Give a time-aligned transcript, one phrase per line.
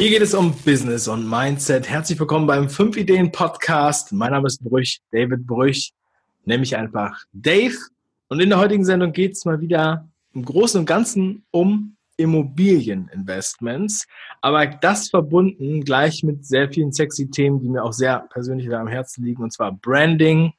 [0.00, 1.86] Hier geht es um Business und Mindset.
[1.86, 4.12] Herzlich willkommen beim 5 Ideen Podcast.
[4.12, 5.92] Mein Name ist Brüch, David Brüch,
[6.46, 7.76] mich einfach Dave.
[8.28, 14.06] Und in der heutigen Sendung geht es mal wieder im Großen und Ganzen um Immobilieninvestments.
[14.40, 18.88] Aber das verbunden gleich mit sehr vielen sexy Themen, die mir auch sehr persönlich am
[18.88, 20.54] Herzen liegen, und zwar Branding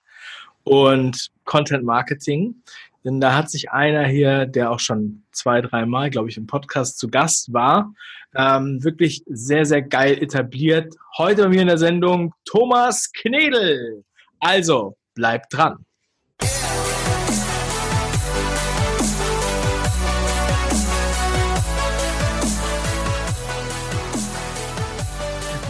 [0.66, 2.62] und Content Marketing.
[3.04, 7.00] Denn da hat sich einer hier, der auch schon zwei, dreimal, glaube ich, im Podcast
[7.00, 7.94] zu Gast war,
[8.36, 10.94] ähm, wirklich sehr, sehr geil etabliert.
[11.18, 14.04] Heute bei mir in der Sendung Thomas Knedel.
[14.40, 15.84] Also, bleibt dran.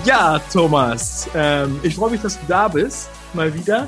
[0.03, 3.87] Ja, Thomas, ähm, ich freue mich, dass du da bist, mal wieder.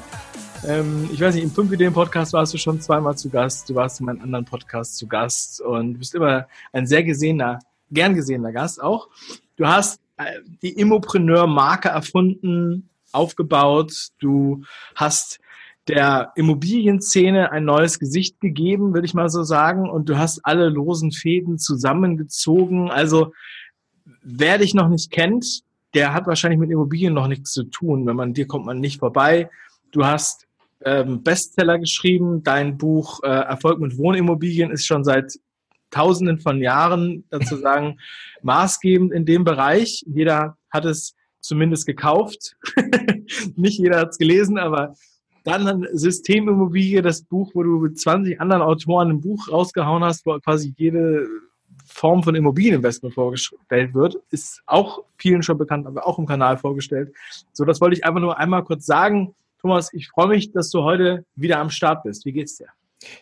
[0.65, 3.69] Ähm, ich weiß nicht, im 5 Ideen Podcast warst du schon zweimal zu Gast.
[3.69, 7.59] Du warst in meinem anderen Podcast zu Gast und bist immer ein sehr gesehener
[7.91, 9.09] gern gesehener Gast auch.
[9.57, 14.09] Du hast äh, die Immopreneur-Marke erfunden, aufgebaut.
[14.19, 14.63] Du
[14.95, 15.39] hast
[15.89, 19.89] der Immobilienszene ein neues Gesicht gegeben, würde ich mal so sagen.
[19.89, 22.89] Und du hast alle losen Fäden zusammengezogen.
[22.89, 23.33] Also,
[24.21, 28.05] wer dich noch nicht kennt, der hat wahrscheinlich mit Immobilien noch nichts zu tun.
[28.05, 29.49] Wenn man dir kommt man nicht vorbei.
[29.91, 30.47] Du hast
[30.85, 32.43] ähm, Bestseller geschrieben.
[32.43, 35.33] Dein Buch äh, Erfolg mit Wohnimmobilien ist schon seit
[35.91, 37.99] Tausenden von Jahren dazu sagen,
[38.41, 40.03] maßgebend in dem Bereich.
[40.07, 42.55] Jeder hat es zumindest gekauft.
[43.55, 44.95] Nicht jeder hat es gelesen, aber
[45.43, 50.39] dann Systemimmobilie, das Buch, wo du mit 20 anderen Autoren ein Buch rausgehauen hast, wo
[50.39, 51.27] quasi jede
[51.85, 57.13] Form von Immobilieninvestment vorgestellt wird, ist auch vielen schon bekannt, aber auch im Kanal vorgestellt.
[57.51, 59.35] So, das wollte ich einfach nur einmal kurz sagen.
[59.63, 62.25] Thomas, ich freue mich, dass du heute wieder am Start bist.
[62.25, 62.67] Wie geht's dir?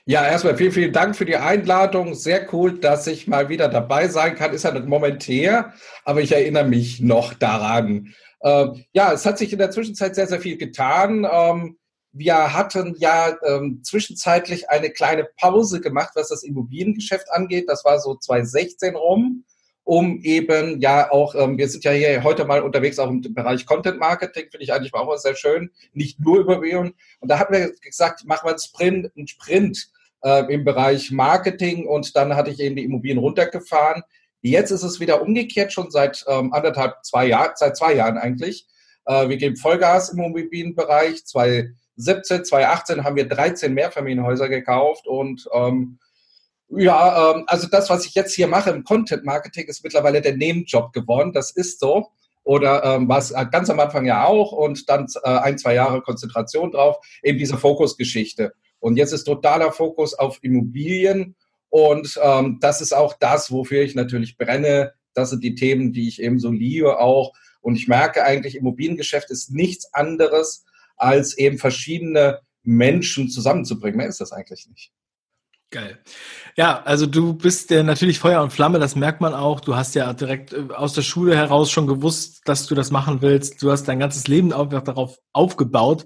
[0.06, 2.16] Ja, erstmal vielen, vielen Dank für die Einladung.
[2.16, 4.52] Sehr cool, dass ich mal wieder dabei sein kann.
[4.52, 5.72] Ist ja nicht momentär,
[6.04, 8.16] aber ich erinnere mich noch daran.
[8.44, 11.28] Ähm, ja, es hat sich in der Zwischenzeit sehr, sehr viel getan.
[11.32, 11.78] Ähm,
[12.12, 17.66] wir hatten ja ähm, zwischenzeitlich eine kleine Pause gemacht, was das Immobiliengeschäft angeht.
[17.70, 19.46] Das war so 2016 rum
[19.84, 23.66] um eben ja auch, ähm, wir sind ja hier heute mal unterwegs auch im Bereich
[23.66, 26.94] Content Marketing, finde ich eigentlich auch sehr schön, nicht nur über Vion.
[27.20, 29.92] Und da hatten wir gesagt, machen wir einen Sprint, einen Sprint
[30.24, 34.04] äh, im Bereich Marketing und dann hatte ich eben die Immobilien runtergefahren.
[34.42, 38.68] Jetzt ist es wieder umgekehrt, schon seit ähm, anderthalb, zwei Jahren, seit zwei Jahren eigentlich.
[39.06, 41.26] Äh, wir geben Vollgas im Immobilienbereich.
[41.26, 46.00] 2017, 2018 haben wir 13 Mehrfamilienhäuser gekauft und ähm,
[46.78, 50.38] ja, ähm, also das, was ich jetzt hier mache im Content Marketing, ist mittlerweile der
[50.38, 51.34] Nebenjob geworden.
[51.34, 52.08] Das ist so.
[52.44, 56.02] Oder ähm, was äh, ganz am Anfang ja auch und dann äh, ein, zwei Jahre
[56.02, 58.54] Konzentration drauf, eben diese Fokusgeschichte.
[58.80, 61.36] Und jetzt ist totaler Fokus auf Immobilien
[61.70, 64.94] und ähm, das ist auch das, wofür ich natürlich brenne.
[65.14, 67.34] Das sind die Themen, die ich eben so liebe auch.
[67.62, 70.66] Und ich merke eigentlich, Immobiliengeschäft ist nichts anderes,
[70.98, 73.98] als eben verschiedene Menschen zusammenzubringen.
[73.98, 74.92] Mehr ist das eigentlich nicht.
[75.72, 76.00] Geil.
[76.58, 79.62] Ja, also du bist ja natürlich Feuer und Flamme, das merkt man auch.
[79.62, 83.22] Du hast ja direkt äh, aus der Schule heraus schon gewusst, dass du das machen
[83.22, 83.64] willst.
[83.64, 86.06] Du hast dein ganzes Leben einfach darauf aufgebaut.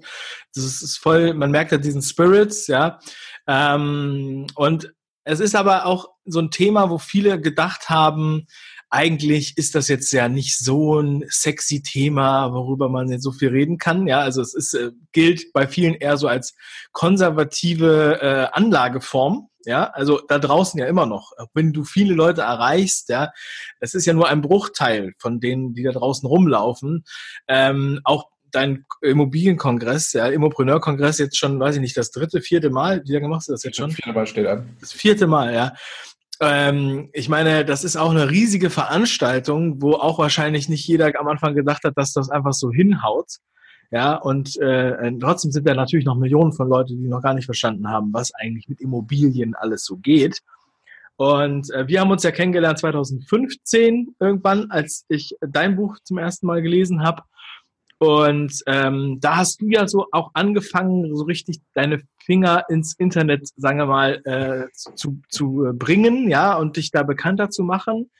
[0.54, 3.00] Das ist voll, man merkt ja diesen Spirits, ja.
[3.48, 4.94] Ähm, und
[5.24, 8.46] es ist aber auch so ein Thema, wo viele gedacht haben,
[8.88, 13.48] eigentlich ist das jetzt ja nicht so ein sexy Thema, worüber man jetzt so viel
[13.48, 14.06] reden kann.
[14.06, 16.54] Ja, also es ist, äh, gilt bei vielen eher so als
[16.92, 19.48] konservative äh, Anlageform.
[19.66, 23.30] Ja, also da draußen ja immer noch, wenn du viele Leute erreichst, ja,
[23.80, 27.04] es ist ja nur ein Bruchteil von denen, die da draußen rumlaufen.
[27.48, 33.02] Ähm, auch dein Immobilienkongress, ja, Immopreneur-Kongress jetzt schon, weiß ich nicht, das dritte, vierte Mal,
[33.04, 33.90] wie lange machst du das jetzt schon?
[33.90, 34.76] Das vierte Mal steht an.
[34.80, 35.72] Das vierte Mal, ja.
[36.40, 41.28] Ähm, ich meine, das ist auch eine riesige Veranstaltung, wo auch wahrscheinlich nicht jeder am
[41.28, 43.38] Anfang gedacht hat, dass das einfach so hinhaut.
[43.90, 47.44] Ja, und äh, trotzdem sind da natürlich noch Millionen von Leuten, die noch gar nicht
[47.44, 50.42] verstanden haben, was eigentlich mit Immobilien alles so geht.
[51.16, 56.46] Und äh, wir haben uns ja kennengelernt 2015 irgendwann, als ich dein Buch zum ersten
[56.46, 57.22] Mal gelesen habe.
[57.98, 63.48] Und ähm, da hast du ja so auch angefangen, so richtig deine Finger ins Internet,
[63.56, 68.10] sagen wir mal, äh, zu, zu bringen, ja, und dich da bekannter zu machen.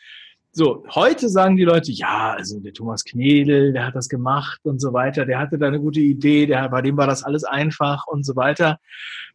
[0.56, 4.80] So, heute sagen die Leute, ja, also der Thomas Knedel, der hat das gemacht und
[4.80, 8.06] so weiter, der hatte da eine gute Idee, der, bei dem war das alles einfach
[8.06, 8.78] und so weiter.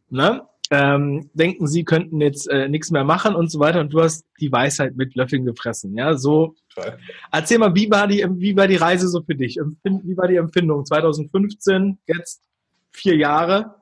[0.09, 0.41] Ne?
[0.71, 4.25] ähm, denken, sie könnten jetzt äh, nichts mehr machen und so weiter und du hast
[4.39, 5.95] die Weisheit mit Löffeln gefressen.
[5.95, 6.55] Ja, so.
[6.73, 6.97] Toll.
[7.31, 9.59] Erzähl mal, wie war, die, wie war die Reise so für dich?
[9.83, 10.85] Wie war die Empfindung?
[10.85, 12.41] 2015, jetzt
[12.89, 13.75] vier Jahre?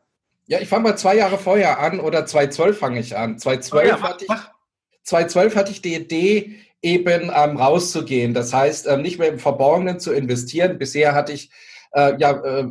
[0.47, 3.37] Ja, ich fange mal zwei Jahre vorher an oder 2012 fange ich an.
[3.37, 4.31] 2012 oh ja, hatte ich.
[5.03, 8.33] 2012 hatte ich die Idee, eben ähm, rauszugehen.
[8.33, 10.77] Das heißt, ähm, nicht mehr im Verborgenen zu investieren.
[10.77, 11.49] Bisher hatte ich,
[11.91, 12.67] äh, ja, äh,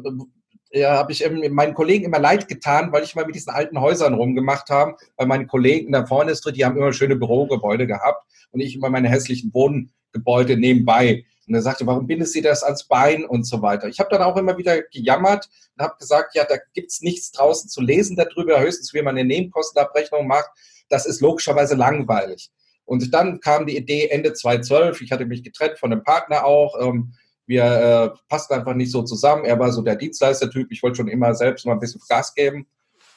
[0.71, 4.15] ja, habe ich meinen Kollegen immer leid getan, weil ich mal mit diesen alten Häusern
[4.15, 4.97] rumgemacht habe.
[5.17, 8.91] Weil meine Kollegen in der Vorindustrie, die haben immer schöne Bürogebäude gehabt und ich immer
[8.91, 11.25] meine hässlichen Wohngebäude nebenbei.
[11.47, 13.89] Und er sagte, warum bindest du das ans Bein und so weiter.
[13.89, 17.71] Ich habe dann auch immer wieder gejammert und habe gesagt, ja, da gibt's nichts draußen
[17.71, 20.51] zu lesen darüber, höchstens wie man eine Nebenkostenabrechnung macht.
[20.91, 22.51] Das ist logischerweise langweilig.
[22.89, 26.75] Und dann kam die Idee Ende 2012, ich hatte mich getrennt von einem Partner auch,
[26.81, 27.13] ähm,
[27.47, 29.45] wir äh, passten einfach nicht so zusammen.
[29.45, 32.67] Er war so der Dienstleistertyp, ich wollte schon immer selbst mal ein bisschen Gas geben.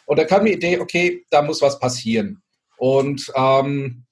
[0.05, 2.41] Und da kam die Idee, okay, da muss was passieren.
[2.77, 4.03] Und ähm,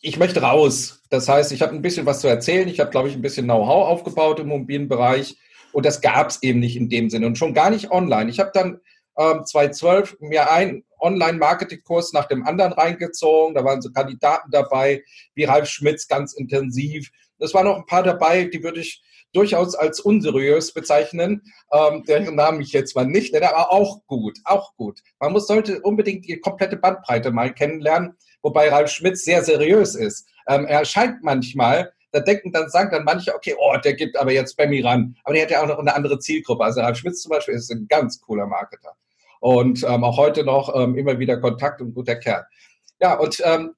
[0.00, 1.02] ich möchte raus.
[1.10, 2.68] Das heißt, ich habe ein bisschen was zu erzählen.
[2.68, 5.36] Ich habe, glaube ich, ein bisschen Know-how aufgebaut im mobilen Bereich.
[5.72, 8.30] Und das gab es eben nicht in dem Sinne und schon gar nicht online.
[8.30, 8.80] Ich habe dann
[9.20, 13.54] ähm, 2012 mir einen Online-Marketing-Kurs nach dem anderen reingezogen.
[13.54, 17.10] Da waren so Kandidaten dabei, wie Ralf Schmitz ganz intensiv.
[17.38, 19.02] Es waren noch ein paar dabei, die würde ich
[19.32, 24.38] durchaus als unseriös bezeichnen, ähm, deren Namen ich jetzt mal nicht nenne, aber auch gut,
[24.44, 25.00] auch gut.
[25.20, 30.28] Man muss sollte unbedingt die komplette Bandbreite mal kennenlernen, wobei Ralf Schmitz sehr seriös ist.
[30.48, 34.32] Ähm, er erscheint manchmal, da denken dann, sagen dann manche, okay, oh, der gibt aber
[34.32, 35.16] jetzt Spammy ran.
[35.22, 36.64] Aber der hat ja auch noch eine andere Zielgruppe.
[36.64, 38.96] Also Ralf Schmitz zum Beispiel ist ein ganz cooler Marketer.
[39.40, 42.44] Und ähm, auch heute noch ähm, immer wieder Kontakt und guter Kerl.
[43.00, 43.72] Ja, und ähm,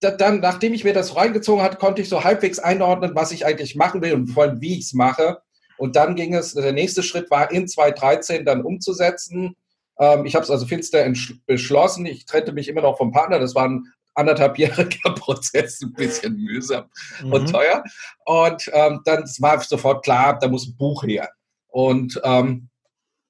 [0.00, 3.76] dann, nachdem ich mir das reingezogen hat, konnte ich so halbwegs einordnen, was ich eigentlich
[3.76, 5.38] machen will und vor allem, wie ich es mache.
[5.78, 9.56] Und dann ging es, der nächste Schritt war in 2013 dann umzusetzen.
[9.98, 11.10] Ähm, ich habe es also finster
[11.46, 12.06] beschlossen.
[12.06, 13.38] Ich trennte mich immer noch vom Partner.
[13.38, 16.84] Das war ein anderthalbjähriger Prozess, ein bisschen mühsam
[17.22, 17.32] mhm.
[17.32, 17.82] und teuer.
[18.24, 21.30] Und ähm, dann war sofort klar, da muss ein Buch her.
[21.68, 22.68] Und ähm,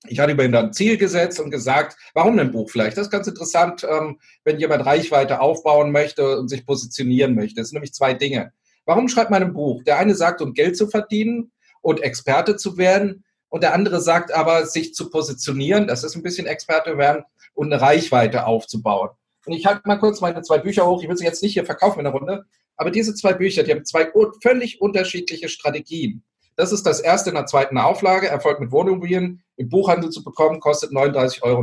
[0.06, 2.96] ich hatte mir dann ein Ziel gesetzt und gesagt, warum ein Buch vielleicht?
[2.96, 7.60] Das ist ganz interessant, ähm, wenn jemand Reichweite aufbauen möchte und sich positionieren möchte.
[7.60, 8.52] Es sind nämlich zwei Dinge.
[8.84, 9.82] Warum schreibt man ein Buch?
[9.84, 13.24] Der eine sagt, um Geld zu verdienen und Experte zu werden.
[13.48, 17.24] Und der andere sagt aber, sich zu positionieren, das ist ein bisschen Experte werden
[17.54, 19.10] und eine Reichweite aufzubauen.
[19.46, 21.02] Und ich halte mal kurz meine zwei Bücher hoch.
[21.02, 22.44] Ich will sie jetzt nicht hier verkaufen in der Runde.
[22.76, 24.10] Aber diese zwei Bücher, die haben zwei
[24.42, 26.24] völlig unterschiedliche Strategien.
[26.56, 28.28] Das ist das erste in der zweiten Auflage.
[28.28, 31.62] Erfolg mit Wohnimmobilien im Buchhandel zu bekommen, kostet 39,90 Euro.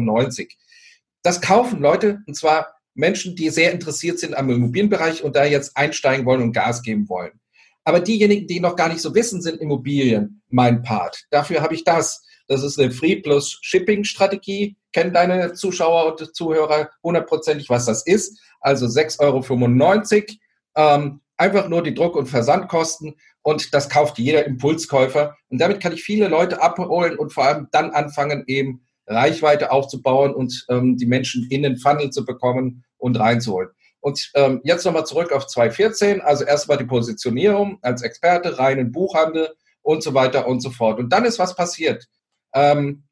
[1.23, 5.77] Das kaufen Leute, und zwar Menschen, die sehr interessiert sind am Immobilienbereich und da jetzt
[5.77, 7.39] einsteigen wollen und Gas geben wollen.
[7.83, 11.25] Aber diejenigen, die noch gar nicht so wissen, sind Immobilien mein Part.
[11.31, 12.23] Dafür habe ich das.
[12.47, 14.75] Das ist eine Free plus Shipping Strategie.
[14.93, 18.39] Kennen deine Zuschauer und Zuhörer hundertprozentig, was das ist.
[18.59, 20.37] Also 6,95 Euro.
[20.75, 25.35] Ähm, einfach nur die Druck- und Versandkosten und das kauft jeder Impulskäufer.
[25.49, 30.33] Und damit kann ich viele Leute abholen und vor allem dann anfangen, eben Reichweite aufzubauen
[30.33, 33.69] und ähm, die Menschen in den Funnel zu bekommen und reinzuholen.
[33.99, 36.21] Und ähm, jetzt nochmal zurück auf 2014.
[36.21, 39.49] Also erstmal die Positionierung als Experte, reinen Buchhandel
[39.81, 40.99] und so weiter und so fort.
[40.99, 42.07] Und dann ist was passiert.
[42.53, 43.03] Ähm,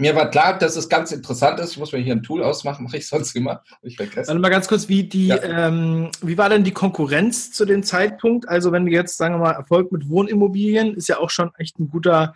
[0.00, 1.72] mir war klar, dass es ganz interessant ist.
[1.72, 3.62] Ich muss mir hier ein Tool ausmachen, mache ich sonst immer.
[3.82, 4.32] Ich vergesse.
[4.32, 5.42] Dann mal ganz kurz, wie die, ja.
[5.42, 8.48] ähm, wie war denn die Konkurrenz zu dem Zeitpunkt?
[8.48, 11.78] Also wenn wir jetzt, sagen wir mal, Erfolg mit Wohnimmobilien ist ja auch schon echt
[11.78, 12.34] ein guter,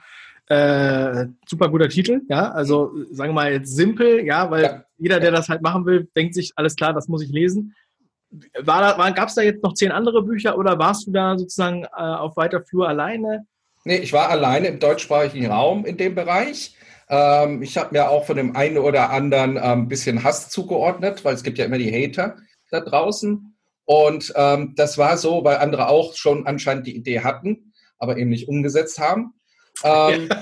[0.49, 2.51] äh, super guter Titel, ja.
[2.53, 4.85] Also sagen wir mal jetzt simpel, ja, weil ja.
[4.99, 7.75] jeder, der das halt machen will, denkt sich, alles klar, das muss ich lesen.
[8.67, 12.37] Gab es da jetzt noch zehn andere Bücher oder warst du da sozusagen äh, auf
[12.37, 13.47] weiter Flur alleine?
[13.85, 16.75] Nee, ich war alleine im deutschsprachigen Raum in dem Bereich.
[17.15, 21.25] Ähm, ich habe mir auch von dem einen oder anderen ein ähm, bisschen Hass zugeordnet,
[21.25, 22.37] weil es gibt ja immer die Hater
[22.71, 23.57] da draußen.
[23.85, 28.31] Und ähm, das war so, weil andere auch schon anscheinend die Idee hatten, aber eben
[28.31, 29.35] nicht umgesetzt haben.
[29.85, 30.29] Ähm,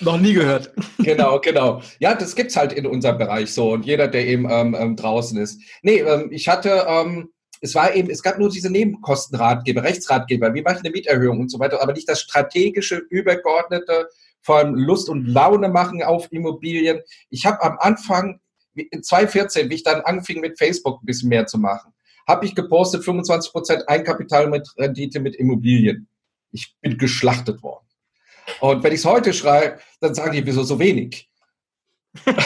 [0.00, 0.72] Noch nie gehört.
[0.98, 1.82] Genau, genau.
[1.98, 4.94] Ja, das gibt es halt in unserem Bereich so und jeder, der eben ähm, ähm,
[4.94, 5.60] draußen ist.
[5.82, 7.31] Nee, ähm, ich hatte, ähm,
[7.62, 11.48] es war eben, es gab nur diese Nebenkostenratgeber, Rechtsratgeber, wie mache ich eine Mieterhöhung und
[11.48, 14.08] so weiter, aber nicht das strategische, übergeordnete,
[14.46, 17.00] allem Lust und Laune machen auf Immobilien.
[17.30, 18.40] Ich habe am Anfang,
[18.74, 21.92] in 2014, wie ich dann anfing mit Facebook ein bisschen mehr zu machen,
[22.26, 26.08] habe ich gepostet 25 Prozent Einkapital mit Rendite mit Immobilien.
[26.50, 27.86] Ich bin geschlachtet worden.
[28.60, 31.28] Und wenn ich es heute schreibe, dann sagen die, wieso so wenig?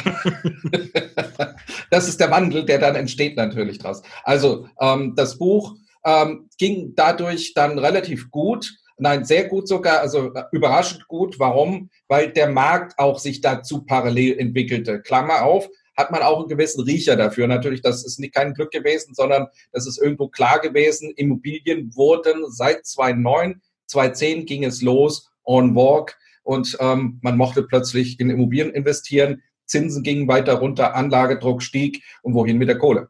[1.91, 4.03] das ist der Wandel, der dann entsteht natürlich draus.
[4.25, 8.79] Also ähm, das Buch ähm, ging dadurch dann relativ gut.
[8.99, 11.39] Nein, sehr gut sogar, also äh, überraschend gut.
[11.39, 11.91] Warum?
[12.09, 15.03] Weil der Markt auch sich dazu parallel entwickelte.
[15.03, 17.47] Klammer auf, hat man auch einen gewissen Riecher dafür.
[17.47, 21.13] Natürlich, das ist nicht kein Glück gewesen, sondern das ist irgendwo klar gewesen.
[21.17, 28.21] Immobilien wurden seit 2009, 2010 ging es los, on walk und ähm, man mochte plötzlich
[28.21, 33.09] in Immobilien investieren Zinsen gingen weiter runter, Anlagedruck stieg und wohin mit der Kohle.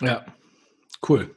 [0.00, 0.24] Ja,
[1.08, 1.34] cool.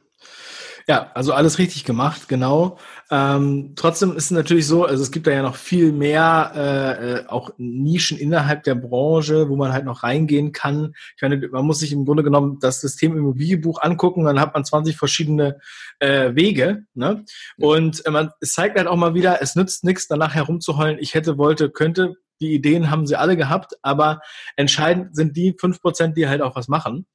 [0.88, 2.78] Ja, also alles richtig gemacht, genau.
[3.10, 7.12] Ähm, trotzdem ist es natürlich so, also es gibt da ja noch viel mehr äh,
[7.12, 10.94] äh, auch Nischen innerhalb der Branche, wo man halt noch reingehen kann.
[11.16, 14.64] Ich meine, man muss sich im Grunde genommen das System Immobilienbuch angucken, dann hat man
[14.64, 15.58] 20 verschiedene
[15.98, 16.84] äh, Wege.
[16.94, 17.24] Ne?
[17.56, 21.14] Und äh, man, es zeigt halt auch mal wieder, es nützt nichts, danach herumzuheulen, ich
[21.14, 22.14] hätte, wollte, könnte.
[22.40, 24.20] Die Ideen haben sie alle gehabt, aber
[24.56, 27.06] entscheidend sind die fünf Prozent, die halt auch was machen.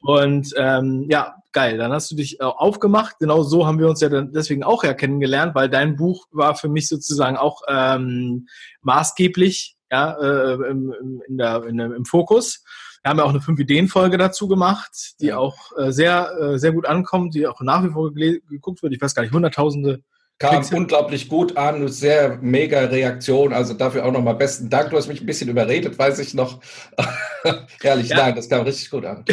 [0.00, 1.78] Und ähm, ja, geil.
[1.78, 3.16] Dann hast du dich äh, aufgemacht.
[3.18, 6.54] Genau so haben wir uns ja dann deswegen auch ja kennengelernt, weil dein Buch war
[6.54, 8.46] für mich sozusagen auch ähm,
[8.82, 10.94] maßgeblich ja, äh, im,
[11.26, 12.62] in der, in, im Fokus.
[13.02, 16.86] Wir haben ja auch eine Fünf-Ideen-Folge dazu gemacht, die auch äh, sehr, äh, sehr gut
[16.86, 18.92] ankommt, die auch nach wie vor geguckt wird.
[18.92, 20.02] Ich weiß gar nicht, hunderttausende
[20.38, 23.54] Kam unglaublich gut an, sehr mega Reaktion.
[23.54, 24.90] Also dafür auch nochmal besten Dank.
[24.90, 26.60] Du hast mich ein bisschen überredet, weiß ich noch.
[27.82, 28.18] Ehrlich, ja.
[28.18, 29.24] nein, das kam richtig gut an.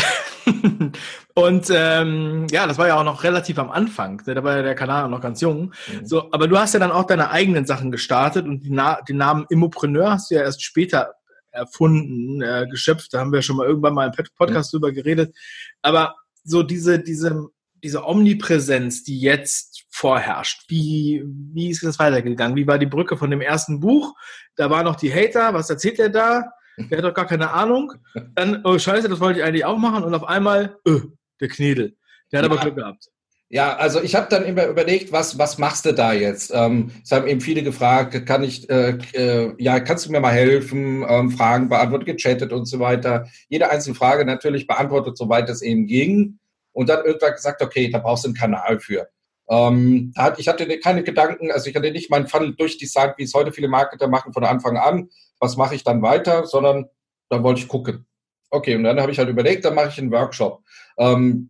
[1.36, 4.22] und ähm, ja, das war ja auch noch relativ am Anfang.
[4.26, 5.74] Da war ja der Kanal auch noch ganz jung.
[5.92, 6.06] Mhm.
[6.06, 9.46] So, aber du hast ja dann auch deine eigenen Sachen gestartet und Na den Namen
[9.50, 11.16] Immopreneur hast du ja erst später
[11.52, 13.14] erfunden, äh, geschöpft.
[13.14, 14.78] Da haben wir schon mal irgendwann mal im Podcast mhm.
[14.78, 15.36] drüber geredet.
[15.82, 17.50] Aber so diese, diese
[17.84, 22.56] diese Omnipräsenz, die jetzt vorherrscht, wie, wie ist das weitergegangen?
[22.56, 24.16] Wie war die Brücke von dem ersten Buch?
[24.56, 26.46] Da waren noch die Hater, was erzählt er da?
[26.78, 27.94] Der hat doch gar keine Ahnung.
[28.34, 30.04] Dann, oh Scheiße, das wollte ich eigentlich auch machen.
[30.04, 31.02] Und auf einmal, öh,
[31.40, 31.96] der Knedel.
[32.32, 32.52] Der hat ja.
[32.52, 33.10] aber Glück gehabt.
[33.50, 36.52] Ja, also ich habe dann immer überlegt, was, was machst du da jetzt?
[36.56, 40.32] Ähm, es haben eben viele gefragt, kann ich, äh, äh, ja, kannst du mir mal
[40.32, 43.28] helfen, ähm, Fragen beantwortet, gechattet und so weiter.
[43.50, 46.40] Jede einzelne Frage natürlich beantwortet, soweit es eben ging
[46.74, 49.08] und dann irgendwann gesagt, okay, da brauchst du einen Kanal für.
[49.50, 53.52] Ähm, ich hatte keine Gedanken, also ich hatte nicht meinen Funnel durchdesignt, wie es heute
[53.52, 56.90] viele Marketer machen von Anfang an, was mache ich dann weiter, sondern
[57.30, 58.06] da wollte ich gucken.
[58.50, 60.62] Okay, und dann habe ich halt überlegt, dann mache ich einen Workshop.
[60.98, 61.50] Ähm,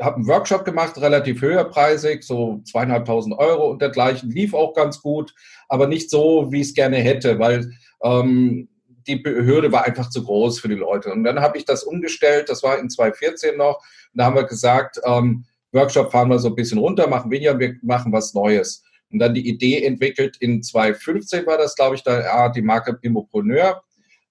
[0.00, 5.34] habe einen Workshop gemacht, relativ höherpreisig, so zweieinhalbtausend Euro und dergleichen, lief auch ganz gut,
[5.68, 7.70] aber nicht so, wie ich es gerne hätte, weil
[8.02, 8.68] ähm,
[9.06, 11.12] die Hürde war einfach zu groß für die Leute.
[11.12, 13.82] Und dann habe ich das umgestellt, das war in 2014 noch,
[14.14, 17.58] und da haben wir gesagt, ähm, Workshop fahren wir so ein bisschen runter, machen weniger,
[17.58, 18.84] wir machen was Neues.
[19.10, 22.96] Und dann die Idee entwickelt, in 2015 war das, glaube ich, da, ja, die Marke
[23.02, 23.82] Immopreneur.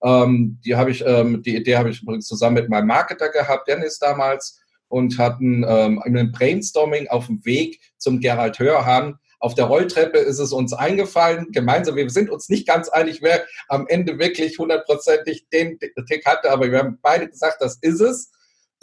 [0.02, 3.68] Ähm, die habe ich, ähm, die Idee habe ich übrigens zusammen mit meinem Marketer gehabt,
[3.68, 9.18] Dennis damals, und hatten ähm, einen Brainstorming auf dem Weg zum Gerald Hörhan.
[9.40, 13.44] Auf der Rolltreppe ist es uns eingefallen, gemeinsam, wir sind uns nicht ganz einig, wer
[13.68, 18.32] am Ende wirklich hundertprozentig den Tick hatte, aber wir haben beide gesagt, das ist es.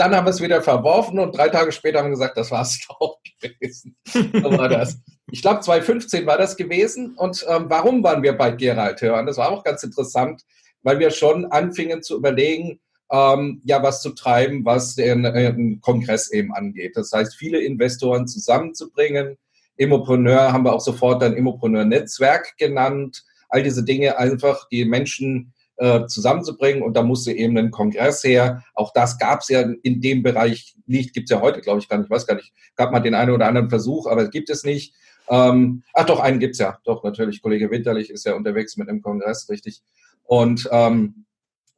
[0.01, 2.63] Dann haben wir es wieder verworfen und drei Tage später haben wir gesagt, das war
[2.63, 3.95] es doch gewesen.
[4.07, 4.99] So war das.
[5.31, 7.15] Ich glaube, 2015 war das gewesen.
[7.19, 9.27] Und ähm, warum waren wir bei Gerald Hörn?
[9.27, 10.41] Das war auch ganz interessant,
[10.83, 12.81] weil wir schon anfingen zu überlegen,
[13.13, 16.97] ähm, ja, was zu treiben, was den, äh, den Kongress eben angeht.
[16.97, 19.37] Das heißt, viele Investoren zusammenzubringen.
[19.77, 23.23] Immopreneur haben wir auch sofort ein Immopreneur-Netzwerk genannt.
[23.51, 26.83] All diese Dinge einfach die Menschen äh, zusammenzubringen.
[26.83, 28.63] Und da musste eben ein Kongress her.
[28.75, 31.89] Auch das gab es ja in dem Bereich nicht, gibt es ja heute, glaube ich,
[31.89, 32.53] gar nicht, ich weiß gar nicht.
[32.77, 34.95] Gab mal den einen oder anderen Versuch, aber es gibt es nicht.
[35.31, 36.79] Ähm, ach doch, einen gibt es ja.
[36.85, 39.81] Doch, natürlich, Kollege Winterlich ist ja unterwegs mit einem Kongress, richtig.
[40.25, 41.25] Und ähm,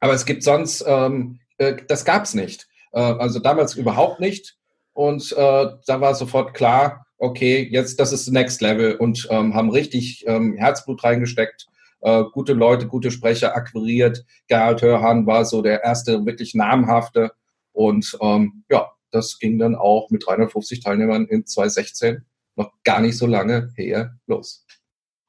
[0.00, 2.66] aber es gibt sonst, ähm, äh, das gab es nicht.
[2.92, 4.56] Äh, also damals überhaupt nicht.
[4.94, 9.71] Und äh, da war sofort klar, okay, jetzt das ist Next Level und ähm, haben
[9.71, 11.68] richtig ähm, Herzblut reingesteckt
[12.02, 14.25] äh, gute Leute, gute Sprecher akquiriert.
[14.49, 17.32] Gerhard Hörhan war so der erste wirklich namhafte.
[17.73, 22.25] Und ähm, ja, das ging dann auch mit 350 Teilnehmern in 2016
[22.56, 24.66] noch gar nicht so lange her los.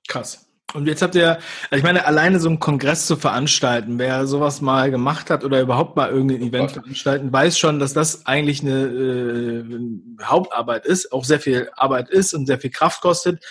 [0.08, 0.48] Krass.
[0.74, 1.38] Und jetzt habt ihr,
[1.70, 5.62] also ich meine, alleine so einen Kongress zu veranstalten, wer sowas mal gemacht hat oder
[5.62, 11.26] überhaupt mal irgendein Event veranstalten, weiß schon, dass das eigentlich eine äh, Hauptarbeit ist, auch
[11.26, 13.46] sehr viel Arbeit ist und sehr viel Kraft kostet.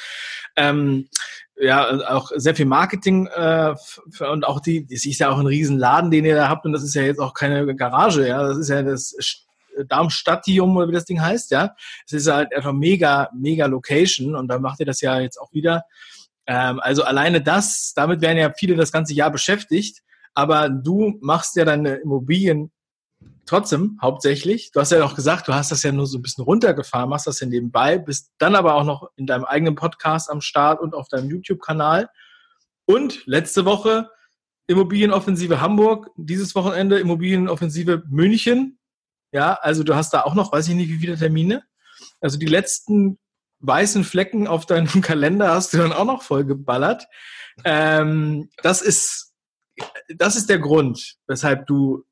[0.57, 1.09] Ähm,
[1.57, 3.75] ja, auch sehr viel Marketing äh,
[4.31, 6.83] und auch die, es ist ja auch ein Riesenladen, den ihr da habt und das
[6.83, 9.15] ist ja jetzt auch keine Garage, ja, das ist ja das
[9.89, 11.75] Darmstadtium oder wie das Ding heißt, ja.
[12.07, 15.53] Es ist halt einfach mega, mega Location und da macht ihr das ja jetzt auch
[15.53, 15.85] wieder.
[16.47, 20.03] Ähm, also alleine das, damit werden ja viele das ganze Jahr beschäftigt,
[20.35, 22.71] aber du machst ja deine Immobilien
[23.47, 24.71] trotzdem hauptsächlich.
[24.73, 27.27] Du hast ja auch gesagt, du hast das ja nur so ein bisschen runtergefahren, machst
[27.27, 30.95] das ja nebenbei, bist dann aber auch noch in deinem eigenen Podcast am Start und
[30.95, 32.09] auf deinem YouTube-Kanal.
[32.85, 34.11] Und letzte Woche
[34.67, 38.79] Immobilienoffensive Hamburg, dieses Wochenende Immobilienoffensive München.
[39.33, 41.65] Ja, also du hast da auch noch, weiß ich nicht, wie viele Termine.
[42.21, 43.19] Also die letzten
[43.61, 47.07] weißen Flecken auf deinem Kalender hast du dann auch noch voll geballert.
[47.65, 49.33] Ähm, das ist
[50.09, 52.05] das ist der Grund, weshalb du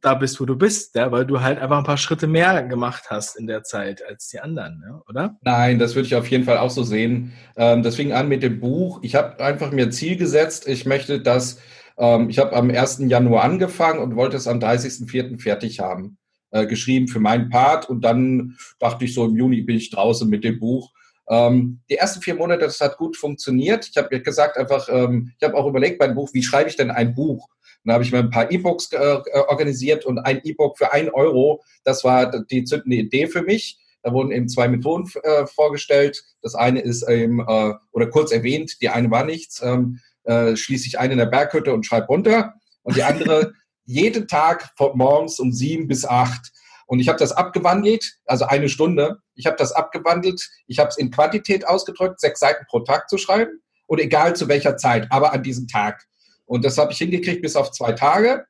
[0.00, 3.04] da bist, wo du bist, ja, weil du halt einfach ein paar Schritte mehr gemacht
[3.10, 5.36] hast in der Zeit als die anderen, ja, oder?
[5.42, 7.32] Nein, das würde ich auf jeden Fall auch so sehen.
[7.56, 9.00] Ähm, das fing an mit dem Buch.
[9.02, 10.66] Ich habe einfach mir Ziel gesetzt.
[10.66, 11.58] Ich möchte das,
[11.98, 13.02] ähm, ich habe am 1.
[13.08, 15.40] Januar angefangen und wollte es am 30.04.
[15.40, 16.18] fertig haben.
[16.52, 20.28] Äh, geschrieben für meinen Part und dann dachte ich so, im Juni bin ich draußen
[20.28, 20.92] mit dem Buch.
[21.28, 23.88] Ähm, die ersten vier Monate, das hat gut funktioniert.
[23.90, 26.92] Ich habe gesagt einfach, ähm, ich habe auch überlegt beim Buch, wie schreibe ich denn
[26.92, 27.48] ein Buch?
[27.84, 31.10] Dann habe ich mir ein paar E-Books äh, äh, organisiert und ein E-Book für ein
[31.10, 33.78] Euro, das war die zündende Idee für mich.
[34.02, 36.22] Da wurden eben zwei Methoden äh, vorgestellt.
[36.40, 40.86] Das eine ist eben, äh, oder kurz erwähnt, die eine war nichts, ähm, äh, schließe
[40.86, 42.54] ich ein in der Berghütte und schreibe runter.
[42.82, 43.52] Und die andere,
[43.84, 46.52] jeden Tag von morgens um sieben bis acht.
[46.86, 49.18] Und ich habe das abgewandelt, also eine Stunde.
[49.34, 50.48] Ich habe das abgewandelt.
[50.68, 53.60] Ich habe es in Quantität ausgedrückt, sechs Seiten pro Tag zu schreiben.
[53.86, 56.06] Und egal zu welcher Zeit, aber an diesem Tag.
[56.46, 58.46] Und das habe ich hingekriegt bis auf zwei Tage.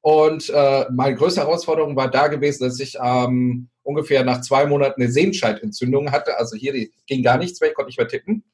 [0.00, 5.00] Und äh, meine größte Herausforderung war da gewesen, dass ich ähm, ungefähr nach zwei Monaten
[5.00, 6.38] eine Sehenscheidentzündung hatte.
[6.38, 8.44] Also hier ging gar nichts mehr, ich konnte nicht mehr tippen.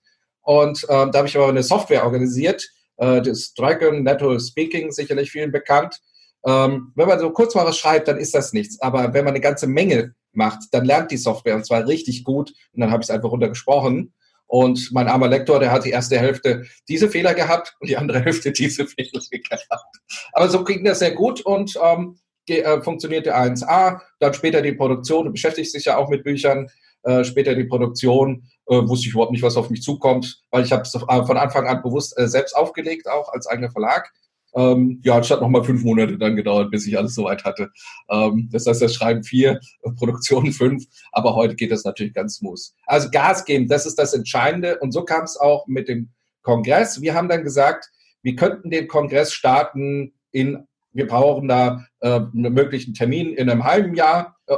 [0.42, 5.30] Und ähm, da habe ich aber eine Software organisiert, äh, das Dragon Natural Speaking, sicherlich
[5.30, 6.00] vielen bekannt.
[6.44, 8.80] Ähm, wenn man so kurz mal was schreibt, dann ist das nichts.
[8.80, 12.50] Aber wenn man eine ganze Menge macht, dann lernt die Software und zwar richtig gut.
[12.72, 14.12] Und dann habe ich es einfach runtergesprochen.
[14.52, 18.20] Und mein armer Lektor, der hat die erste Hälfte diese Fehler gehabt und die andere
[18.20, 19.96] Hälfte diese Fehler gehabt.
[20.34, 24.02] Aber so ging das sehr gut und ähm, äh, funktionierte 1A.
[24.18, 26.68] Dann später die Produktion, du beschäftigst dich ja auch mit Büchern.
[27.02, 30.72] Äh, später die Produktion, äh, wusste ich überhaupt nicht, was auf mich zukommt, weil ich
[30.72, 34.12] habe es von Anfang an bewusst äh, selbst aufgelegt, auch als eigener Verlag.
[34.54, 37.70] Ähm, ja, es hat nochmal fünf Monate dann gedauert, bis ich alles soweit hatte.
[38.10, 39.60] Ähm, das heißt, das Schreiben vier,
[39.96, 42.60] Produktion fünf, aber heute geht das natürlich ganz smooth.
[42.86, 44.78] Also Gas geben, das ist das Entscheidende.
[44.78, 46.10] Und so kam es auch mit dem
[46.42, 47.00] Kongress.
[47.00, 47.88] Wir haben dann gesagt,
[48.22, 53.64] wir könnten den Kongress starten in, wir brauchen da äh, einen möglichen Termin in einem
[53.64, 54.56] halben Jahr, äh,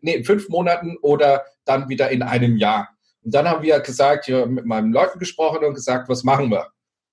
[0.00, 2.88] nee, in fünf Monaten oder dann wieder in einem Jahr.
[3.22, 6.68] Und dann haben wir gesagt, hier mit meinen Leuten gesprochen und gesagt, was machen wir?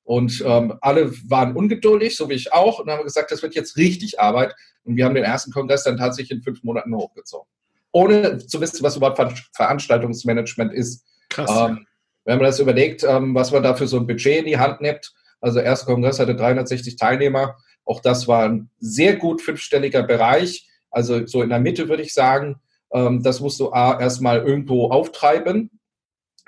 [0.08, 3.76] Und ähm, alle waren ungeduldig, so wie ich auch, und haben gesagt, das wird jetzt
[3.76, 4.56] richtig Arbeit.
[4.86, 7.46] Und wir haben den ersten Kongress dann tatsächlich in fünf Monaten hochgezogen.
[7.92, 9.20] Ohne zu wissen, was überhaupt
[9.54, 11.06] Veranstaltungsmanagement ist.
[11.28, 11.52] Krass.
[11.52, 11.86] Ähm,
[12.24, 14.80] wenn man das überlegt, ähm, was man da für so ein Budget in die Hand
[14.80, 20.04] nimmt, also der erste Kongress hatte 360 Teilnehmer, auch das war ein sehr gut fünfstelliger
[20.04, 22.62] Bereich, also so in der Mitte würde ich sagen.
[22.94, 25.70] Ähm, das musst du A, erstmal irgendwo auftreiben,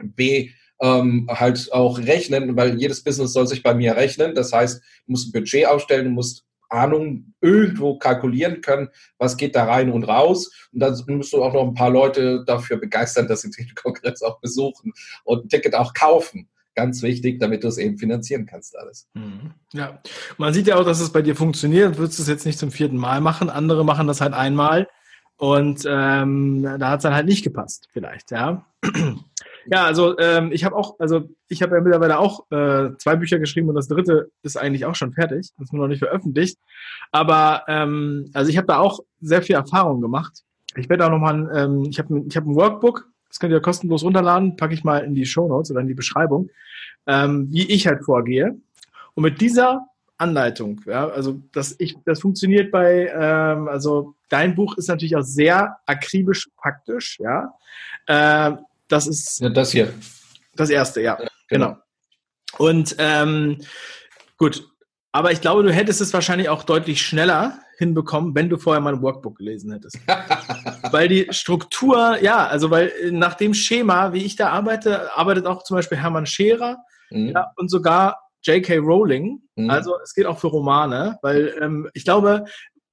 [0.01, 4.35] B, ähm, halt auch rechnen, weil jedes Business soll sich bei mir rechnen.
[4.35, 9.55] Das heißt, du musst ein Budget aufstellen, du musst Ahnung irgendwo kalkulieren können, was geht
[9.55, 10.51] da rein und raus.
[10.71, 14.21] Und dann musst du auch noch ein paar Leute dafür begeistern, dass sie den Kongress
[14.21, 16.47] auch besuchen und ein Ticket auch kaufen.
[16.75, 19.09] Ganz wichtig, damit du es eben finanzieren kannst, alles.
[19.13, 19.53] Mhm.
[19.73, 20.01] Ja,
[20.37, 21.95] man sieht ja auch, dass es bei dir funktioniert.
[21.95, 23.49] Du würdest es jetzt nicht zum vierten Mal machen.
[23.49, 24.87] Andere machen das halt einmal.
[25.35, 28.65] Und ähm, da hat es dann halt nicht gepasst, vielleicht, ja.
[29.71, 33.37] Ja, also ähm, ich habe auch, also ich habe ja mittlerweile auch äh, zwei Bücher
[33.37, 36.57] geschrieben und das dritte ist eigentlich auch schon fertig, das ist nur noch nicht veröffentlicht.
[37.11, 40.43] Aber ähm, also ich habe da auch sehr viel Erfahrung gemacht.
[40.75, 44.03] Ich werde auch nochmal, ähm, ich habe ich hab ein Workbook, das könnt ihr kostenlos
[44.03, 46.49] runterladen, packe ich mal in die Show Notes oder in die Beschreibung,
[47.05, 48.57] ähm, wie ich halt vorgehe.
[49.13, 49.85] Und mit dieser
[50.17, 55.23] Anleitung, ja, also das, ich, das funktioniert bei, ähm, also dein Buch ist natürlich auch
[55.23, 57.53] sehr akribisch praktisch, ja.
[58.07, 58.57] Äh,
[58.89, 59.39] das ist.
[59.39, 59.93] Ja, das hier.
[60.55, 61.17] Das erste, ja.
[61.21, 61.67] ja genau.
[61.67, 61.77] genau.
[62.57, 63.61] Und ähm,
[64.37, 64.67] gut.
[65.11, 68.93] Aber ich glaube, du hättest es wahrscheinlich auch deutlich schneller hinbekommen, wenn du vorher mal
[68.93, 69.97] ein Workbook gelesen hättest.
[70.91, 75.63] weil die Struktur, ja, also weil nach dem Schema, wie ich da arbeite, arbeitet auch
[75.63, 76.77] zum Beispiel Hermann Scherer
[77.09, 77.29] mhm.
[77.29, 78.77] ja, und sogar J.K.
[78.77, 79.41] Rowling.
[79.55, 79.69] Mhm.
[79.69, 82.45] Also es geht auch für Romane, weil ähm, ich glaube,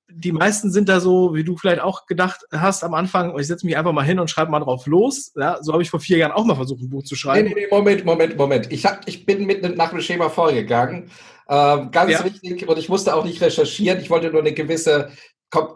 [0.09, 3.67] die meisten sind da so, wie du vielleicht auch gedacht hast am Anfang, ich setze
[3.67, 5.33] mich einfach mal hin und schreibe mal drauf los.
[5.37, 7.49] Ja, so habe ich vor vier Jahren auch mal versucht, ein Buch zu schreiben.
[7.49, 8.73] Nee, nee, Moment, Moment, Moment.
[8.73, 11.11] Ich, hab, ich bin mit nach dem Schema vorgegangen.
[11.49, 12.25] Ähm, ganz ja.
[12.25, 15.11] wichtig, und ich musste auch nicht recherchieren, ich wollte nur eine gewisse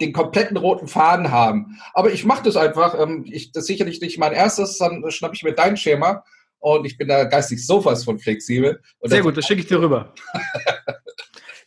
[0.00, 1.78] den kompletten roten Faden haben.
[1.94, 2.98] Aber ich mache das einfach.
[2.98, 6.24] Ähm, ich, das ist sicherlich nicht mein erstes, dann schnappe ich mir dein Schema
[6.58, 8.80] und ich bin da geistig sowas von flexibel.
[8.98, 10.12] Und Sehr gut, das schicke ich dir rüber.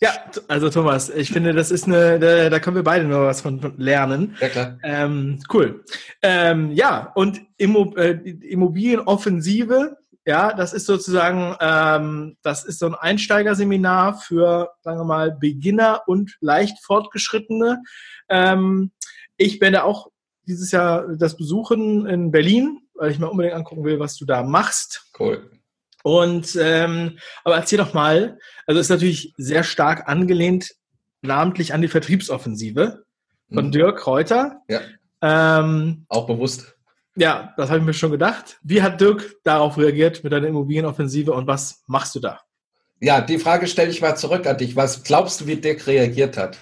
[0.04, 0.12] Ja,
[0.50, 3.74] also Thomas, ich finde, das ist eine, da, da können wir beide noch was von
[3.78, 4.36] lernen.
[4.42, 4.78] Ja, klar.
[4.84, 5.86] Ähm, cool.
[6.22, 12.96] Ähm, ja, und Immo, äh, Immobilienoffensive, ja, das ist sozusagen, ähm, das ist so ein
[12.96, 17.82] Einsteigerseminar für, sagen wir mal, Beginner und leicht Fortgeschrittene.
[18.28, 18.92] Ähm,
[19.38, 20.10] ich werde auch
[20.46, 24.44] dieses Jahr das besuchen in Berlin, weil ich mir unbedingt angucken will, was du da
[24.44, 25.10] machst.
[25.18, 25.50] Cool.
[26.04, 28.38] Und ähm, aber erzähl doch mal,
[28.68, 30.72] also ist natürlich sehr stark angelehnt,
[31.22, 33.04] namentlich an die Vertriebsoffensive
[33.52, 33.72] von mhm.
[33.72, 34.62] Dirk Reuter.
[34.68, 34.82] Ja.
[35.22, 36.76] Ähm, Auch bewusst.
[37.16, 38.60] Ja, das habe ich mir schon gedacht.
[38.64, 42.42] Wie hat Dirk darauf reagiert mit deiner Immobilienoffensive und was machst du da?
[43.00, 44.76] Ja, die Frage stelle ich mal zurück an dich.
[44.76, 46.58] Was glaubst du, wie Dirk reagiert hat?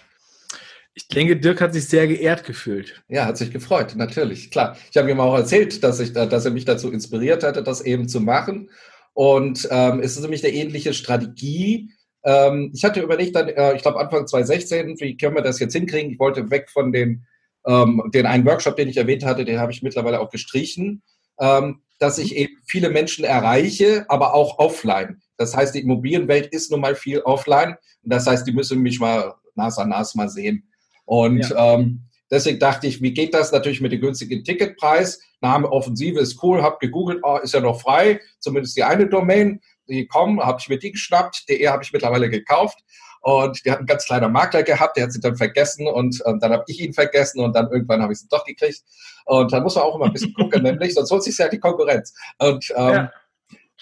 [0.94, 3.02] Ich denke, Dirk hat sich sehr geehrt gefühlt.
[3.08, 4.76] Ja, hat sich gefreut, natürlich, klar.
[4.92, 8.10] Ich habe ihm auch erzählt, dass, ich, dass er mich dazu inspiriert hatte, das eben
[8.10, 8.70] zu machen.
[9.14, 11.92] Und ähm, es ist nämlich eine ähnliche Strategie.
[12.24, 15.74] Ähm, ich hatte überlegt, dann, äh, ich glaube Anfang 2016, wie können wir das jetzt
[15.74, 16.12] hinkriegen?
[16.12, 17.26] Ich wollte weg von den,
[17.66, 21.02] ähm, den einen Workshop, den ich erwähnt hatte, den habe ich mittlerweile auch gestrichen,
[21.40, 25.22] ähm, dass ich eben viele Menschen erreiche, aber auch offline.
[25.38, 27.76] Das heißt, die Immobilienwelt ist nun mal viel offline.
[28.04, 30.68] Und das heißt, die müssen mich mal Nas an Nas mal sehen.
[31.06, 31.76] Und ja.
[31.76, 35.22] ähm, deswegen dachte ich, wie geht das natürlich mit dem günstigen Ticketpreis?
[35.42, 39.60] Name Offensive ist cool, habe gegoogelt, oh, ist ja noch frei, zumindest die eine Domain.
[39.88, 42.80] Die kommen, habe ich mir die geschnappt, die habe ich mittlerweile gekauft.
[43.22, 46.40] Und die hat einen ganz kleinen Makler gehabt, der hat sie dann vergessen und ähm,
[46.40, 48.82] dann habe ich ihn vergessen und dann irgendwann habe ich sie doch gekriegt.
[49.26, 51.60] Und dann muss man auch immer ein bisschen gucken, nämlich, sonst holt sich ja die
[51.60, 52.14] Konkurrenz.
[52.40, 53.12] Und ähm, ja.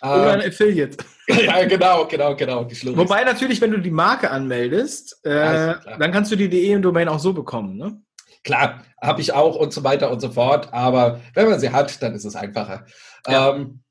[0.01, 0.97] Oder ein Affiliate.
[1.27, 2.65] ja, genau, genau, genau.
[2.95, 7.19] Wobei natürlich, wenn du die Marke anmeldest, äh, ja, dann kannst du die DE-Domain auch
[7.19, 8.01] so bekommen, ne?
[8.43, 10.73] Klar, habe ich auch und so weiter und so fort.
[10.73, 12.85] Aber wenn man sie hat, dann ist es einfacher.
[13.27, 13.55] Ja.
[13.55, 13.83] Ähm,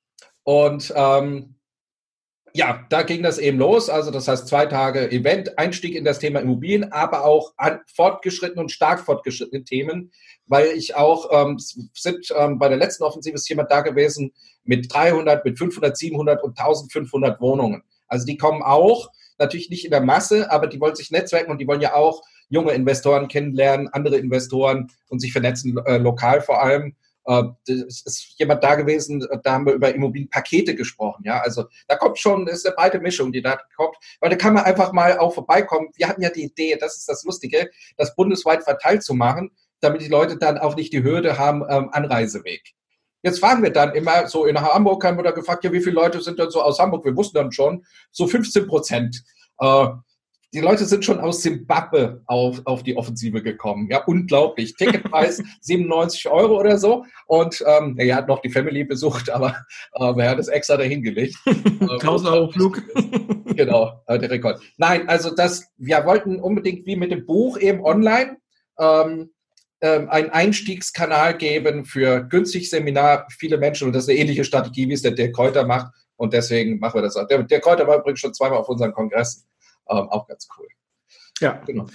[0.43, 1.59] und ähm,
[2.55, 3.91] ja, da ging das eben los.
[3.91, 8.65] Also das heißt zwei Tage Event, Einstieg in das Thema Immobilien, aber auch an fortgeschrittenen
[8.65, 10.11] und stark fortgeschrittenen Themen,
[10.47, 14.33] weil ich auch, ähm, sind ähm, bei der letzten Offensive ist jemand da gewesen
[14.65, 17.83] mit 300, mit 500, 700 und 1500 Wohnungen.
[18.07, 21.59] Also die kommen auch, natürlich nicht in der Masse, aber die wollen sich netzwerken und
[21.59, 26.63] die wollen ja auch junge Investoren kennenlernen, andere Investoren und sich vernetzen, äh, lokal vor
[26.63, 26.95] allem.
[27.27, 31.23] Äh, es ist jemand da gewesen, da haben wir über Immobilienpakete gesprochen.
[31.25, 33.97] Ja, also da kommt schon, ist eine breite Mischung, die da kommt.
[34.21, 35.89] Weil da kann man einfach mal auch vorbeikommen.
[35.97, 40.01] Wir hatten ja die Idee, das ist das Lustige, das bundesweit verteilt zu machen, damit
[40.01, 42.63] die Leute dann auch nicht die Hürde haben, ähm, Anreiseweg.
[43.23, 45.97] Jetzt fragen wir dann immer, so in Hamburg haben wir da gefragt, ja, wie viele
[45.97, 47.05] Leute sind denn so aus Hamburg?
[47.05, 49.25] Wir wussten dann schon, so 15 Prozent.
[49.59, 49.89] Äh,
[50.55, 53.89] die Leute sind schon aus Zimbabwe auf, auf die Offensive gekommen.
[53.91, 54.75] Ja, unglaublich.
[54.77, 57.05] Ticketpreis 97 Euro oder so.
[57.27, 59.57] Und ähm, er hat noch die Family besucht, aber
[59.95, 61.37] äh, er hat es extra dahingelegt.
[61.47, 62.83] 1000 Euro Flug.
[63.55, 64.61] genau, äh, der Rekord.
[64.79, 68.39] Nein, also das, wir wollten unbedingt wie mit dem Buch eben online
[68.79, 69.31] ähm,
[69.81, 73.87] ähm, einen Einstiegskanal geben für günstig Seminar, viele Menschen.
[73.87, 75.93] Und das ist eine ähnliche Strategie, wie es der Dirk Kräuter macht.
[76.17, 77.29] Und deswegen machen wir das auch.
[77.29, 79.47] Der, der Kräuter war übrigens schon zweimal auf unseren Kongress.
[79.88, 80.68] Ähm, auch ganz cool.
[81.40, 81.87] Ja, genau.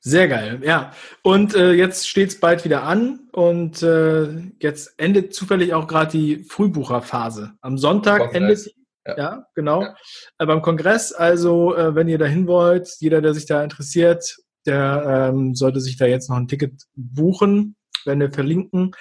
[0.00, 0.60] Sehr geil.
[0.62, 4.28] Ja, und äh, jetzt steht es bald wieder an und äh,
[4.60, 7.54] jetzt endet zufällig auch gerade die Frühbucherphase.
[7.60, 8.72] Am Sonntag endet
[9.06, 9.16] ja.
[9.16, 9.82] ja, genau.
[9.82, 9.96] Ja.
[10.38, 14.36] Äh, beim Kongress, also äh, wenn ihr dahin wollt, jeder, der sich da interessiert,
[14.66, 18.92] der ähm, sollte sich da jetzt noch ein Ticket buchen, wenn wir verlinken.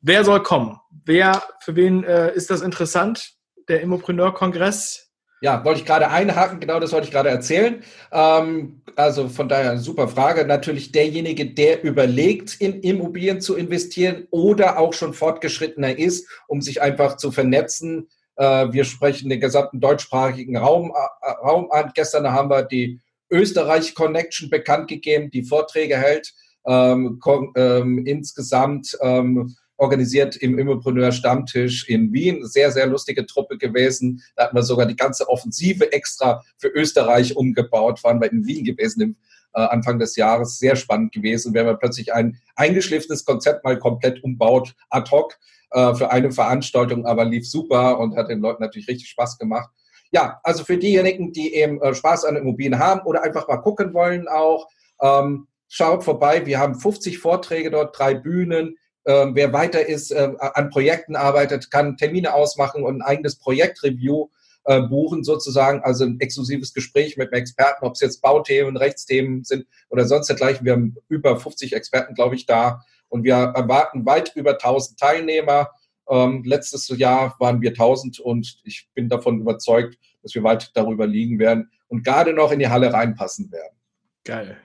[0.00, 0.78] Wer soll kommen?
[1.04, 3.32] Wer, für wen äh, ist das interessant?
[3.68, 5.03] Der Immopreneur-Kongress
[5.44, 7.82] ja, wollte ich gerade einhaken, genau das wollte ich gerade erzählen.
[8.10, 10.46] Ähm, also von daher super Frage.
[10.46, 16.80] Natürlich derjenige, der überlegt, in Immobilien zu investieren oder auch schon fortgeschrittener ist, um sich
[16.80, 18.08] einfach zu vernetzen.
[18.36, 21.92] Äh, wir sprechen den gesamten deutschsprachigen Raum, äh, Raum an.
[21.94, 22.98] Gestern haben wir die
[23.30, 26.32] Österreich Connection bekannt gegeben, die Vorträge hält.
[26.66, 27.20] Ähm,
[27.54, 32.46] ähm, insgesamt ähm, organisiert im Immopreneur Stammtisch in Wien.
[32.46, 34.22] Sehr, sehr lustige Truppe gewesen.
[34.36, 38.02] Da hatten wir sogar die ganze Offensive extra für Österreich umgebaut.
[38.04, 39.16] Waren wir in Wien gewesen im
[39.54, 40.58] äh, Anfang des Jahres.
[40.58, 41.54] Sehr spannend gewesen.
[41.54, 45.38] Wir haben plötzlich ein eingeschliffenes Konzept mal komplett umbaut, ad hoc
[45.70, 49.70] äh, für eine Veranstaltung, aber lief super und hat den Leuten natürlich richtig Spaß gemacht.
[50.12, 53.92] Ja, also für diejenigen, die eben äh, Spaß an Immobilien haben oder einfach mal gucken
[53.94, 54.68] wollen auch,
[55.02, 56.46] ähm, schaut vorbei.
[56.46, 58.76] Wir haben 50 Vorträge dort, drei Bühnen.
[59.06, 64.28] Ähm, wer weiter ist, äh, an Projekten arbeitet, kann Termine ausmachen und ein eigenes Projektreview
[64.64, 69.44] äh, buchen sozusagen, also ein exklusives Gespräch mit einem Experten, ob es jetzt Bauthemen, Rechtsthemen
[69.44, 70.64] sind oder sonst dergleichen.
[70.64, 75.70] Wir haben über 50 Experten, glaube ich, da und wir erwarten weit über 1000 Teilnehmer.
[76.08, 81.06] Ähm, letztes Jahr waren wir 1000 und ich bin davon überzeugt, dass wir weit darüber
[81.06, 83.76] liegen werden und gerade noch in die Halle reinpassen werden.
[84.24, 84.56] Geil.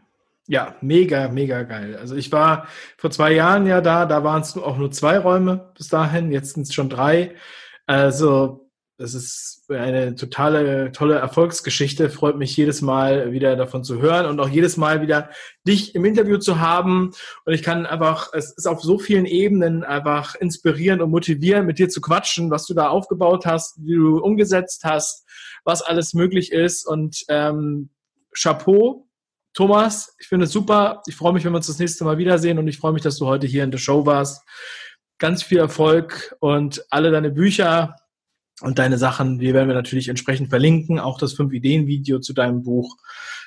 [0.49, 1.95] Ja, mega, mega geil.
[1.95, 5.71] Also ich war vor zwei Jahren ja da, da waren es auch nur zwei Räume
[5.77, 7.35] bis dahin, jetzt sind es schon drei.
[7.85, 12.09] Also das ist eine totale, tolle Erfolgsgeschichte.
[12.09, 15.29] Freut mich jedes Mal wieder davon zu hören und auch jedes Mal wieder
[15.67, 17.12] dich im Interview zu haben.
[17.45, 21.77] Und ich kann einfach, es ist auf so vielen Ebenen einfach inspirieren und motivieren, mit
[21.77, 25.27] dir zu quatschen, was du da aufgebaut hast, wie du umgesetzt hast,
[25.63, 26.88] was alles möglich ist.
[26.88, 27.91] Und ähm,
[28.33, 29.08] Chapeau,
[29.53, 31.01] Thomas, ich finde es super.
[31.07, 33.17] Ich freue mich, wenn wir uns das nächste Mal wiedersehen und ich freue mich, dass
[33.17, 34.43] du heute hier in der Show warst.
[35.17, 37.95] Ganz viel Erfolg und alle deine Bücher
[38.62, 42.95] und deine Sachen, die werden wir natürlich entsprechend verlinken, auch das 5-Ideen-Video zu deinem Buch.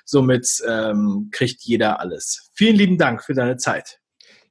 [0.05, 2.51] Somit ähm, kriegt jeder alles.
[2.55, 4.02] Vielen lieben Dank für deine Zeit.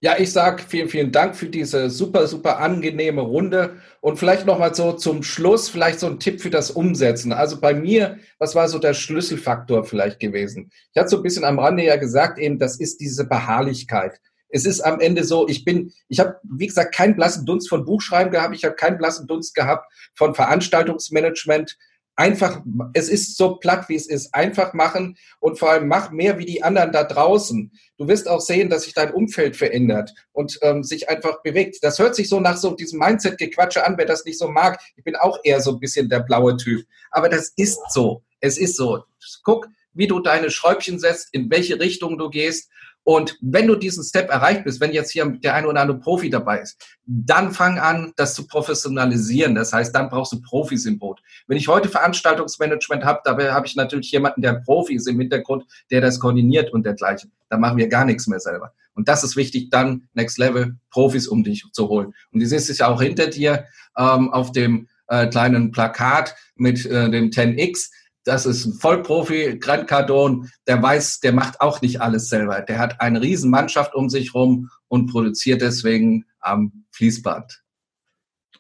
[0.04, 3.78] Ja, ich sage vielen, vielen Dank für diese super, super angenehme Runde.
[4.02, 7.32] Und vielleicht nochmal so zum Schluss, vielleicht so ein Tipp für das Umsetzen.
[7.32, 10.72] Also bei mir, was war so der Schlüsselfaktor vielleicht gewesen?
[10.92, 14.20] Ich hatte so ein bisschen am Rande ja gesagt, eben, das ist diese Beharrlichkeit
[14.52, 17.86] es ist am Ende so, ich bin, ich habe, wie gesagt, keinen blassen Dunst von
[17.86, 21.78] Buchschreiben gehabt, ich habe keinen blassen Dunst gehabt von Veranstaltungsmanagement.
[22.16, 22.62] Einfach,
[22.94, 24.34] es ist so platt, wie es ist.
[24.36, 27.72] Einfach machen und vor allem mach mehr wie die anderen da draußen.
[27.98, 31.78] Du wirst auch sehen, dass sich dein Umfeld verändert und ähm, sich einfach bewegt.
[31.82, 34.80] Das hört sich so nach so diesem Mindset-Gequatsche an, wer das nicht so mag.
[34.96, 36.86] Ich bin auch eher so ein bisschen der blaue Typ.
[37.12, 38.24] Aber das ist so.
[38.40, 39.04] Es ist so.
[39.44, 42.70] Guck, wie du deine Schräubchen setzt, in welche Richtung du gehst
[43.04, 46.30] und wenn du diesen Step erreicht bist, wenn jetzt hier der eine oder andere Profi
[46.30, 49.56] dabei ist, dann fang an, das zu professionalisieren.
[49.56, 51.20] Das heißt, dann brauchst du Profis im Boot.
[51.48, 55.66] Wenn ich heute Veranstaltungsmanagement habe, dabei habe ich natürlich jemanden, der Profi ist im Hintergrund,
[55.90, 57.32] der das koordiniert und dergleichen.
[57.50, 58.72] Da machen wir gar nichts mehr selber.
[58.94, 62.14] Und das ist wichtig, dann Next Level Profis um dich zu holen.
[62.32, 63.66] Und die siehst es ja auch hinter dir
[63.98, 67.90] ähm, auf dem äh, kleinen Plakat mit äh, dem 10X
[68.24, 72.62] das ist ein Vollprofi, Grant Cardone, der weiß, der macht auch nicht alles selber.
[72.62, 77.62] Der hat eine Riesenmannschaft um sich rum und produziert deswegen am Fließband.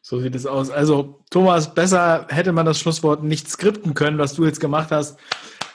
[0.01, 0.71] So sieht es aus.
[0.71, 5.19] Also, Thomas, besser hätte man das Schlusswort nicht skripten können, was du jetzt gemacht hast.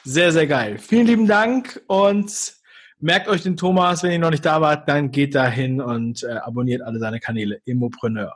[0.05, 0.79] Sehr, sehr geil.
[0.79, 2.55] Vielen lieben Dank und
[2.99, 6.22] merkt euch den Thomas, wenn ihr noch nicht da wart, dann geht da hin und
[6.25, 7.61] äh, abonniert alle seine Kanäle.
[7.64, 8.35] Immopreneur.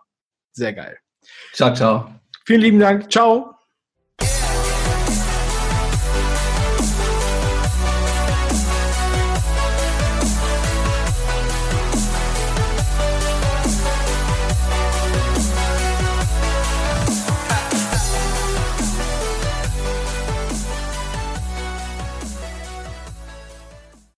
[0.53, 0.99] Sehr geil.
[1.53, 2.15] Ciao, ciao.
[2.45, 3.11] Vielen lieben Dank.
[3.11, 3.60] Ciao.